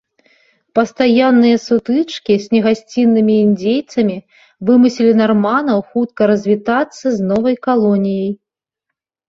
Пастаянныя 0.77 1.57
сутычкі 1.65 2.33
з 2.45 2.57
негасціннымі 2.57 3.35
індзейцамі 3.45 4.17
вымусілі 4.71 5.13
нарманаў 5.23 5.79
хутка 5.93 6.21
развітацца 6.35 7.05
з 7.21 7.31
новай 7.31 7.55
калоніяй. 7.71 8.31